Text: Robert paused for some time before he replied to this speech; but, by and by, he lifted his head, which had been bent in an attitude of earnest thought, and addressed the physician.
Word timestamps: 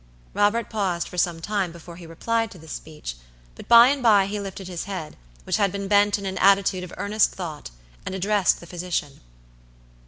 Robert 0.33 0.67
paused 0.67 1.07
for 1.07 1.19
some 1.19 1.41
time 1.41 1.71
before 1.71 1.95
he 1.97 2.07
replied 2.07 2.49
to 2.49 2.57
this 2.57 2.71
speech; 2.71 3.17
but, 3.53 3.67
by 3.67 3.89
and 3.89 4.01
by, 4.01 4.25
he 4.25 4.39
lifted 4.39 4.67
his 4.67 4.85
head, 4.85 5.15
which 5.43 5.57
had 5.57 5.71
been 5.71 5.87
bent 5.87 6.17
in 6.17 6.25
an 6.25 6.39
attitude 6.39 6.83
of 6.83 6.91
earnest 6.97 7.33
thought, 7.33 7.69
and 8.03 8.15
addressed 8.15 8.59
the 8.59 8.65
physician. 8.65 9.21